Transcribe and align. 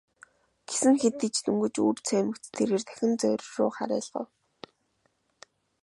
Гэсэн 0.67 0.95
хэдий 1.01 1.29
ч 1.33 1.37
дөнгөж 1.45 1.75
үүр 1.83 1.97
цаймагц 2.07 2.43
тэрээр 2.55 2.83
дахин 2.87 3.13
зоорьруу 3.21 3.71
харайлгав. 3.75 4.27